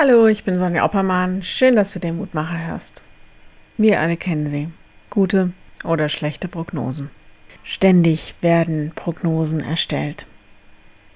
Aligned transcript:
Hallo, 0.00 0.28
ich 0.28 0.44
bin 0.44 0.54
Sonja 0.54 0.84
Oppermann. 0.84 1.42
Schön, 1.42 1.74
dass 1.74 1.92
du 1.92 1.98
den 1.98 2.18
Mutmacher 2.18 2.68
hörst. 2.68 3.02
Wir 3.78 4.00
alle 4.00 4.16
kennen 4.16 4.48
sie. 4.48 4.68
Gute 5.10 5.50
oder 5.82 6.08
schlechte 6.08 6.46
Prognosen. 6.46 7.10
Ständig 7.64 8.36
werden 8.40 8.92
Prognosen 8.94 9.58
erstellt. 9.58 10.28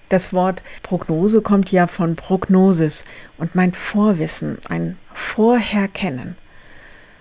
Das 0.08 0.32
Wort 0.32 0.64
Prognose 0.82 1.42
kommt 1.42 1.70
ja 1.70 1.86
von 1.86 2.16
Prognosis 2.16 3.04
und 3.38 3.54
meint 3.54 3.76
Vorwissen, 3.76 4.58
ein 4.68 4.98
Vorherkennen. 5.14 6.34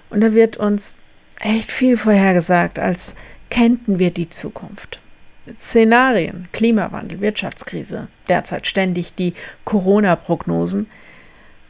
Und 0.10 0.22
da 0.22 0.34
wird 0.34 0.58
uns 0.58 0.96
echt 1.42 1.70
viel 1.70 1.96
vorhergesagt, 1.96 2.80
als 2.80 3.16
kennten 3.52 4.00
wir 4.00 4.10
die 4.10 4.32
Zukunft. 4.32 5.00
Szenarien, 5.54 6.48
Klimawandel, 6.54 7.22
Wirtschaftskrise, 7.22 8.08
derzeit 8.28 8.66
ständig 8.66 9.14
die 9.14 9.36
Corona-Prognosen, 9.64 10.88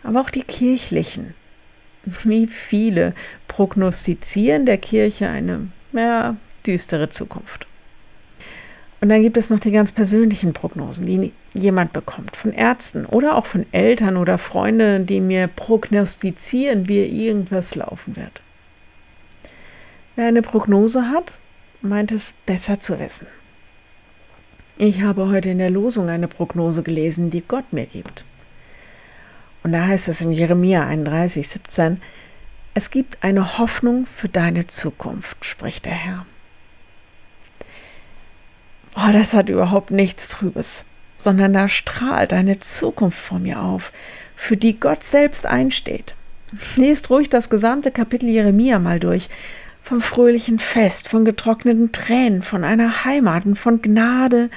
aber 0.03 0.21
auch 0.21 0.29
die 0.29 0.43
kirchlichen. 0.43 1.33
Wie 2.23 2.47
viele 2.47 3.13
prognostizieren 3.47 4.65
der 4.65 4.77
Kirche 4.77 5.27
eine 5.27 5.67
ja, 5.93 6.35
düstere 6.65 7.09
Zukunft. 7.09 7.67
Und 9.01 9.09
dann 9.09 9.23
gibt 9.23 9.37
es 9.37 9.49
noch 9.49 9.59
die 9.59 9.71
ganz 9.71 9.91
persönlichen 9.91 10.53
Prognosen, 10.53 11.07
die 11.07 11.33
jemand 11.53 11.91
bekommt 11.91 12.35
von 12.35 12.53
Ärzten 12.53 13.07
oder 13.07 13.35
auch 13.35 13.47
von 13.47 13.65
Eltern 13.71 14.15
oder 14.15 14.37
Freunden, 14.37 15.07
die 15.07 15.19
mir 15.19 15.47
prognostizieren, 15.47 16.87
wie 16.87 17.03
irgendwas 17.03 17.73
laufen 17.73 18.15
wird. 18.15 18.41
Wer 20.15 20.27
eine 20.27 20.43
Prognose 20.43 21.09
hat, 21.09 21.39
meint 21.81 22.11
es 22.11 22.33
besser 22.45 22.79
zu 22.79 22.99
wissen. 22.99 23.25
Ich 24.77 25.01
habe 25.01 25.29
heute 25.29 25.49
in 25.49 25.57
der 25.57 25.71
Losung 25.71 26.09
eine 26.09 26.27
Prognose 26.27 26.83
gelesen, 26.83 27.31
die 27.31 27.41
Gott 27.41 27.73
mir 27.73 27.87
gibt. 27.87 28.23
Und 29.63 29.73
da 29.73 29.85
heißt 29.85 30.07
es 30.07 30.21
in 30.21 30.31
Jeremia 30.31 30.85
31, 30.85 31.47
17, 31.47 32.01
es 32.73 32.89
gibt 32.89 33.23
eine 33.23 33.57
Hoffnung 33.57 34.05
für 34.05 34.29
deine 34.29 34.67
Zukunft, 34.67 35.43
spricht 35.45 35.85
der 35.85 35.93
Herr. 35.93 36.25
Oh, 38.95 39.11
das 39.11 39.33
hat 39.33 39.49
überhaupt 39.49 39.91
nichts 39.91 40.29
Trübes, 40.29 40.85
sondern 41.17 41.53
da 41.53 41.67
strahlt 41.67 42.33
eine 42.33 42.59
Zukunft 42.59 43.19
vor 43.19 43.39
mir 43.39 43.61
auf, 43.61 43.91
für 44.35 44.57
die 44.57 44.79
Gott 44.79 45.03
selbst 45.03 45.45
einsteht. 45.45 46.15
Lest 46.75 47.09
ruhig 47.09 47.29
das 47.29 47.49
gesamte 47.49 47.91
Kapitel 47.91 48.27
Jeremia 48.29 48.79
mal 48.79 48.99
durch. 48.99 49.29
Vom 49.83 50.01
fröhlichen 50.01 50.59
Fest, 50.59 51.07
von 51.07 51.25
getrockneten 51.25 51.91
Tränen, 51.91 52.41
von 52.41 52.63
einer 52.63 53.05
Heimat 53.05 53.45
und 53.45 53.55
von 53.55 53.81
Gnade, 53.81 54.49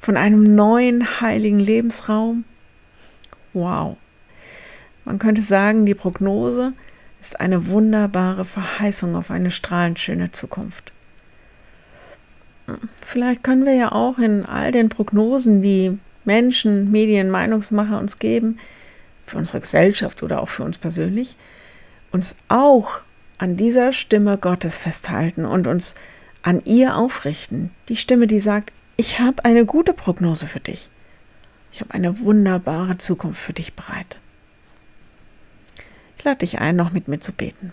von 0.00 0.16
einem 0.16 0.54
neuen 0.54 1.20
heiligen 1.20 1.58
Lebensraum. 1.58 2.44
Wow. 3.54 3.96
Man 5.08 5.18
könnte 5.18 5.40
sagen, 5.40 5.86
die 5.86 5.94
Prognose 5.94 6.74
ist 7.18 7.40
eine 7.40 7.68
wunderbare 7.68 8.44
Verheißung 8.44 9.16
auf 9.16 9.30
eine 9.30 9.50
strahlend 9.50 9.98
schöne 9.98 10.32
Zukunft. 10.32 10.92
Vielleicht 13.00 13.42
können 13.42 13.64
wir 13.64 13.72
ja 13.72 13.92
auch 13.92 14.18
in 14.18 14.44
all 14.44 14.70
den 14.70 14.90
Prognosen, 14.90 15.62
die 15.62 15.98
Menschen, 16.26 16.90
Medien, 16.90 17.30
Meinungsmacher 17.30 17.98
uns 17.98 18.18
geben, 18.18 18.58
für 19.24 19.38
unsere 19.38 19.60
Gesellschaft 19.60 20.22
oder 20.22 20.42
auch 20.42 20.50
für 20.50 20.62
uns 20.62 20.76
persönlich, 20.76 21.38
uns 22.12 22.36
auch 22.48 23.00
an 23.38 23.56
dieser 23.56 23.94
Stimme 23.94 24.36
Gottes 24.36 24.76
festhalten 24.76 25.46
und 25.46 25.66
uns 25.66 25.94
an 26.42 26.60
ihr 26.66 26.96
aufrichten. 26.96 27.70
Die 27.88 27.96
Stimme, 27.96 28.26
die 28.26 28.40
sagt, 28.40 28.74
ich 28.98 29.20
habe 29.20 29.46
eine 29.46 29.64
gute 29.64 29.94
Prognose 29.94 30.46
für 30.46 30.60
dich. 30.60 30.90
Ich 31.72 31.80
habe 31.80 31.94
eine 31.94 32.20
wunderbare 32.20 32.98
Zukunft 32.98 33.40
für 33.40 33.54
dich 33.54 33.72
bereit. 33.72 34.18
Ich 36.18 36.24
lade 36.24 36.38
dich 36.38 36.58
ein, 36.58 36.74
noch 36.74 36.92
mit 36.92 37.06
mir 37.06 37.20
zu 37.20 37.32
beten. 37.32 37.72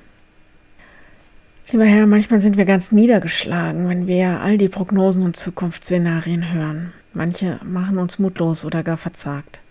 Lieber 1.71 1.85
Herr, 1.85 2.05
manchmal 2.05 2.39
sind 2.41 2.57
wir 2.57 2.65
ganz 2.65 2.91
niedergeschlagen, 2.91 3.89
wenn 3.89 4.05
wir 4.05 4.39
all 4.41 4.59
die 4.59 4.69
Prognosen 4.69 5.23
und 5.23 5.35
Zukunftsszenarien 5.35 6.53
hören. 6.53 6.93
Manche 7.13 7.59
machen 7.63 7.97
uns 7.97 8.19
mutlos 8.19 8.63
oder 8.63 8.83
gar 8.83 8.97
verzagt. 8.97 9.61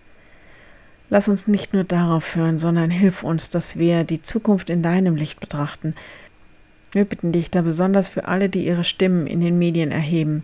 Lass 1.09 1.29
uns 1.29 1.47
nicht 1.47 1.73
nur 1.73 1.85
darauf 1.85 2.35
hören, 2.35 2.59
sondern 2.59 2.89
hilf 2.89 3.23
uns, 3.23 3.49
dass 3.49 3.77
wir 3.77 4.03
die 4.03 4.21
Zukunft 4.21 4.69
in 4.69 4.83
deinem 4.83 5.15
Licht 5.15 5.39
betrachten. 5.39 5.95
Wir 6.91 7.05
bitten 7.05 7.31
dich 7.31 7.49
da 7.51 7.61
besonders 7.61 8.09
für 8.09 8.27
alle, 8.27 8.49
die 8.49 8.65
ihre 8.65 8.83
Stimmen 8.83 9.25
in 9.25 9.39
den 9.39 9.57
Medien 9.57 9.91
erheben, 9.91 10.43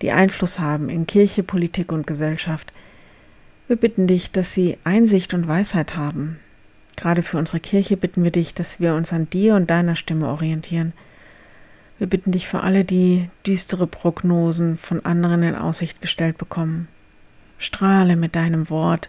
die 0.00 0.10
Einfluss 0.10 0.58
haben 0.58 0.88
in 0.88 1.06
Kirche, 1.06 1.42
Politik 1.42 1.92
und 1.92 2.06
Gesellschaft. 2.06 2.72
Wir 3.68 3.76
bitten 3.76 4.06
dich, 4.06 4.30
dass 4.30 4.54
sie 4.54 4.78
Einsicht 4.84 5.34
und 5.34 5.46
Weisheit 5.46 5.96
haben, 5.96 6.38
Gerade 6.96 7.22
für 7.22 7.38
unsere 7.38 7.60
Kirche 7.60 7.96
bitten 7.96 8.22
wir 8.24 8.30
dich, 8.30 8.54
dass 8.54 8.80
wir 8.80 8.94
uns 8.94 9.12
an 9.12 9.28
dir 9.30 9.54
und 9.54 9.70
deiner 9.70 9.96
Stimme 9.96 10.28
orientieren. 10.28 10.92
Wir 11.98 12.06
bitten 12.06 12.32
dich 12.32 12.48
für 12.48 12.60
alle, 12.60 12.84
die 12.84 13.30
düstere 13.46 13.86
Prognosen 13.86 14.76
von 14.76 15.04
anderen 15.04 15.42
in 15.42 15.54
Aussicht 15.54 16.00
gestellt 16.00 16.38
bekommen. 16.38 16.88
Strahle 17.58 18.16
mit 18.16 18.34
deinem 18.34 18.70
Wort 18.70 19.08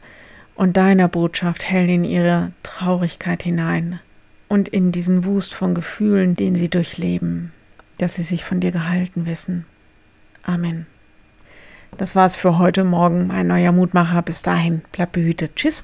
und 0.56 0.78
deiner 0.78 1.08
Botschaft 1.08 1.68
hell 1.70 1.90
in 1.90 2.04
ihre 2.04 2.52
Traurigkeit 2.62 3.42
hinein 3.42 4.00
und 4.48 4.68
in 4.68 4.92
diesen 4.92 5.26
Wust 5.26 5.56
von 5.56 5.74
Gefühlen, 5.74 6.36
den 6.36 6.56
sie 6.56 6.70
durchleben, 6.70 7.52
dass 7.98 8.14
sie 8.14 8.24
sich 8.24 8.44
von 8.44 8.60
dir 8.60 8.72
gehalten 8.72 9.26
wissen. 9.26 9.66
Amen. 10.44 10.86
Das 11.98 12.16
war's 12.16 12.36
für 12.36 12.60
heute 12.60 12.84
Morgen. 12.84 13.32
Ein 13.32 13.48
neuer 13.48 13.72
Mutmacher. 13.72 14.22
Bis 14.22 14.42
dahin. 14.42 14.84
Bleib 14.92 15.14
behütet. 15.14 15.56
Tschüss. 15.56 15.82